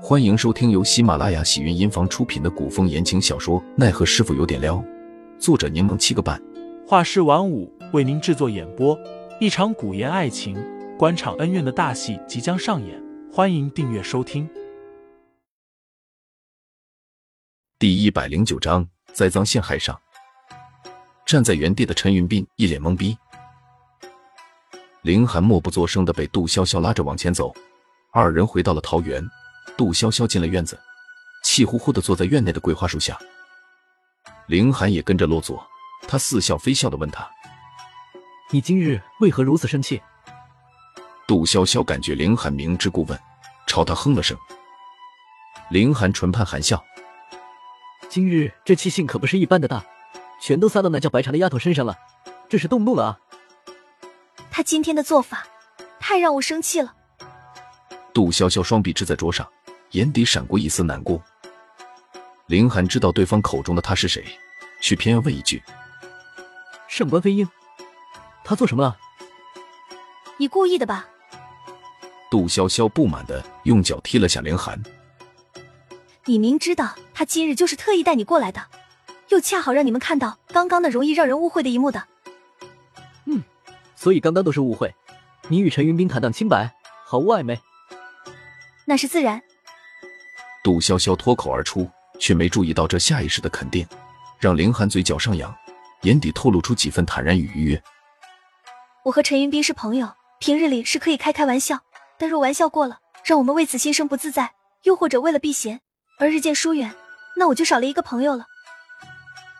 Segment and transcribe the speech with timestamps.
[0.00, 4.76] 欢迎收听由喜马拉雅喜云音房出品的古风言情小说《奈何师傅有点撩》，
[5.40, 6.40] 作者柠檬七个半，
[6.86, 8.96] 画师晚舞为您制作演播。
[9.40, 10.56] 一场古言爱情、
[10.96, 14.48] 官场恩怨的大戏即将上演，欢迎订阅收听。
[17.76, 19.98] 第一百零九章，栽赃陷害上，
[21.26, 23.18] 站在原地的陈云斌一脸懵逼。
[25.02, 27.52] 林寒默不作声的被杜潇潇拉着往前走，
[28.12, 29.22] 二人回到了桃园。
[29.76, 30.78] 杜潇潇进了院子，
[31.44, 33.18] 气呼呼的坐在院内的桂花树下。
[34.46, 35.64] 凌寒也跟着落座，
[36.08, 37.28] 他似笑非笑的问他
[38.50, 40.02] ：“你今日为何如此生气？”
[41.28, 43.20] 杜潇潇感觉凌寒明知故问，
[43.66, 44.36] 朝他哼了声。
[45.70, 46.82] 凌寒唇畔含笑
[48.08, 49.84] ：“今日这气性可不是一般的大，
[50.40, 51.96] 全都撒到那叫白茶的丫头身上了，
[52.48, 53.20] 这是动怒了啊！”
[54.50, 55.46] 他今天的做法
[56.00, 56.94] 太让我生气了。
[58.14, 59.46] 杜潇潇双臂支在桌上。
[59.90, 61.22] 眼底闪过一丝难过。
[62.46, 64.24] 林寒知道对方口中的他是谁，
[64.80, 65.62] 却偏要问一句
[66.88, 67.46] ：“上官飞鹰，
[68.42, 68.96] 他做什么了？”
[70.38, 71.06] 你故意的吧？
[72.30, 74.80] 杜潇潇不满的用脚踢了下林寒。
[76.26, 78.62] 你明知道他今日就是特意带你过来的，
[79.28, 82.06] 又恰好让你们看到刚刚那容易让人误会的一幕的。
[83.24, 83.42] 嗯，
[83.96, 84.94] 所以刚刚都是误会。
[85.48, 86.74] 你与陈云斌坦荡清白，
[87.04, 87.58] 毫无暧昧，
[88.84, 89.42] 那是自然。
[90.62, 93.86] 杜潇潇脱口而出，却没注意到这下意识的肯定，
[94.38, 95.54] 让凌寒嘴角上扬，
[96.02, 97.82] 眼底透露出几分坦然与愉悦。
[99.04, 101.78] 我和陈云斌是朋友，平日里是可以开开玩笑，
[102.18, 105.80] 但若玩笑过了，让我们为此心生不自在，又或者为了避嫌
[106.18, 106.94] 而日渐疏远，
[107.36, 108.44] 那我就少了一个朋友了。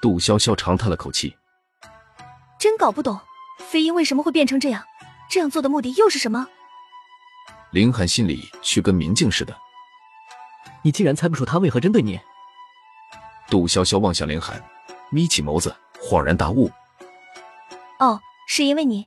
[0.00, 1.34] 杜潇潇长叹了口气，
[2.58, 3.18] 真搞不懂
[3.58, 4.84] 飞鹰为什么会变成这样，
[5.30, 6.46] 这样做的目的又是什么？
[7.70, 9.56] 凌寒心里却跟明镜似的。
[10.82, 12.20] 你竟然猜不出他为何针对你？
[13.48, 14.62] 杜潇潇望向林寒，
[15.10, 16.70] 眯起眸子，恍然大悟。
[17.98, 19.06] 哦，是因为你。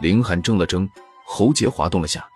[0.00, 0.88] 林寒怔了怔，
[1.24, 2.28] 喉结滑动了下。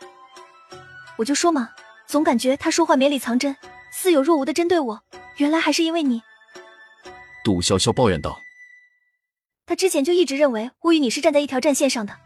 [1.16, 1.70] 我就说嘛，
[2.06, 3.56] 总感觉他说话绵里藏针，
[3.92, 5.02] 似有若无的针对我。
[5.36, 6.22] 原来还是因为你。
[7.44, 8.38] 杜潇潇抱怨道。
[9.66, 12.16] 他之前就一直认为我与你是站在一条战线上的，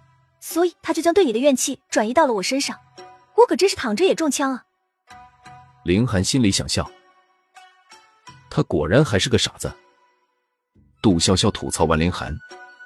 [0.41, 2.79] 所以他就将对你的怨气转移到了我身上。
[3.35, 4.65] 我可真是躺着也中枪啊！
[5.85, 6.89] 林寒心里想笑，
[8.49, 9.73] 他果然还是个傻子。
[11.03, 12.33] 杜潇潇吐槽完林寒，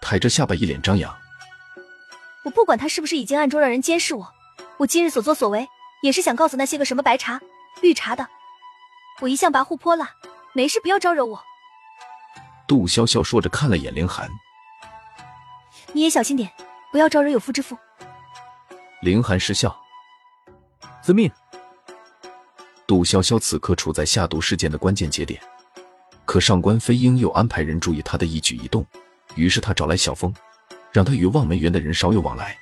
[0.00, 1.14] 抬着下巴一脸张扬
[2.42, 4.32] ：“我不管他是不是已经暗中让人监视我，
[4.78, 5.68] 我今日所作所为
[6.02, 7.38] 也是想告诉那些个什么白茶、
[7.82, 8.26] 绿茶的，
[9.20, 10.10] 我一向跋扈泼辣，
[10.54, 11.38] 没事不要招惹我。”
[12.66, 14.26] 杜潇潇说着看了眼林寒
[15.92, 16.50] ：“你也小心点，
[16.90, 17.76] 不要招惹有夫之妇。”
[19.02, 19.78] 林寒失笑
[21.04, 21.30] ：“遵命。”
[22.86, 25.40] 杜潇潇此刻处在下毒事件的关键节点，
[26.24, 28.86] 可上官飞鹰又安排人注意他的一举一动，
[29.34, 30.32] 于是他找来小峰，
[30.92, 32.56] 让他与望梅园的人少有往来。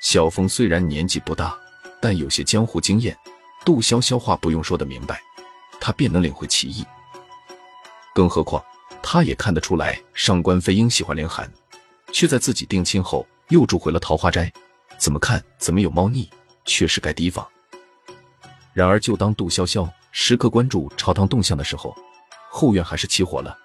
[0.00, 1.56] 小峰虽然年纪不大，
[2.00, 3.16] 但有些江湖经验，
[3.64, 5.20] 杜潇潇话不用说的明白，
[5.80, 6.84] 他便能领会其意。
[8.12, 8.64] 更何况，
[9.02, 11.48] 他也看得出来上官飞鹰喜欢凌寒，
[12.12, 14.52] 却在自己定亲后又住回了桃花斋，
[14.98, 16.28] 怎么看怎么有猫腻，
[16.64, 17.46] 确实该提防。
[18.76, 21.96] 然而，就当杜潇潇时刻关注朝堂动向的时候，
[22.50, 23.56] 后院还是起火了。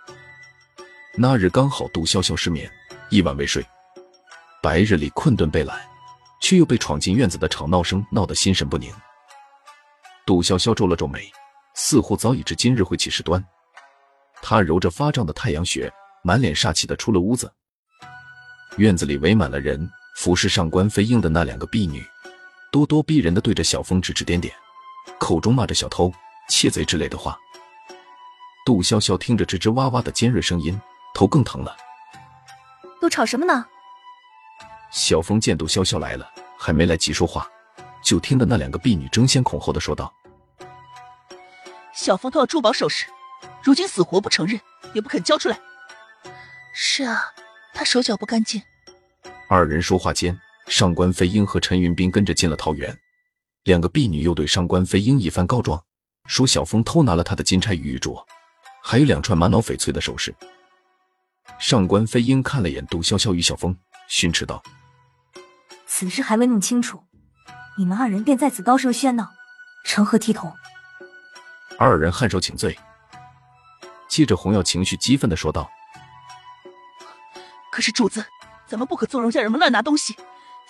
[1.17, 2.71] 那日刚好杜潇潇失眠，
[3.09, 3.61] 一晚未睡，
[4.63, 5.77] 白日里困顿被懒，
[6.39, 8.89] 却又被闯进院子的吵闹声闹得心神不宁。
[10.25, 11.29] 杜潇潇皱了皱眉，
[11.75, 13.43] 似乎早已知今日会起事端。
[14.41, 15.91] 他揉着发胀的太阳穴，
[16.23, 17.51] 满脸煞气的出了屋子。
[18.77, 22.01] 院子里围满了人，服侍上官飞鹰的那两个婢女，
[22.71, 24.55] 咄咄逼人的对着小峰指指点点。
[25.19, 26.11] 口中骂着小偷、
[26.49, 27.37] 窃贼之类的话。
[28.65, 30.79] 杜潇潇听着吱吱哇哇的尖锐声音，
[31.13, 31.75] 头更疼了。
[32.99, 33.65] 都吵什么呢？
[34.91, 37.49] 小峰见杜潇潇来了，还没来及说话，
[38.03, 40.13] 就听得那两个婢女争先恐后的说道
[41.93, 43.07] ：“小峰偷了珠宝首饰，
[43.63, 44.59] 如今死活不承认，
[44.93, 45.59] 也不肯交出来。
[46.73, 47.23] 是啊，
[47.73, 48.61] 他手脚不干净。”
[49.49, 52.95] 二人说话间，上官飞鹰和陈云斌跟着进了桃园。
[53.65, 55.83] 两个婢女又对上官飞鹰一番告状，
[56.25, 58.25] 说小峰偷拿了他的金钗与玉镯，
[58.81, 60.33] 还有两串玛瑙翡翠的首饰。
[61.59, 63.77] 上官飞鹰看了眼杜潇潇与小峰，
[64.07, 64.63] 训斥道
[65.85, 67.03] ：“此事还未弄清楚，
[67.77, 69.29] 你们二人便在此高声喧闹，
[69.85, 70.51] 成何体统？”
[71.77, 72.75] 二人颔首请罪。
[74.09, 75.69] 接着，红药情绪激愤的说道
[77.71, 78.25] ：“可是主子，
[78.65, 80.15] 咱们不可纵容下人们乱拿东西，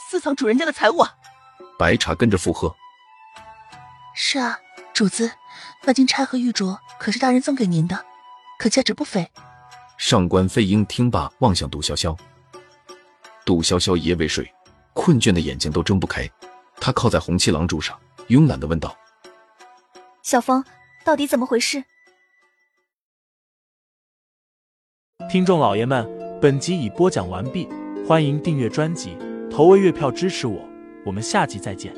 [0.10, 1.16] 私藏主人家的财物啊！”
[1.80, 2.76] 白茶跟着附和。
[4.34, 4.58] 是啊，
[4.94, 5.30] 主子，
[5.84, 8.06] 那金钗和玉镯可是大人赠给您的，
[8.58, 9.30] 可价值不菲。
[9.98, 12.18] 上官飞鹰听罢，望向杜潇潇。
[13.46, 14.50] 杜潇潇一夜未睡，
[14.94, 16.26] 困倦的眼睛都睁不开。
[16.78, 18.00] 他靠在红七郎柱上，
[18.30, 18.96] 慵懒的问道
[20.24, 20.64] ：“小风，
[21.04, 21.84] 到底怎么回事？”
[25.30, 26.10] 听众老爷们，
[26.42, 27.68] 本集已播讲完毕，
[28.08, 29.18] 欢迎订阅专辑，
[29.52, 30.66] 投喂月票支持我，
[31.06, 31.94] 我们下集再见。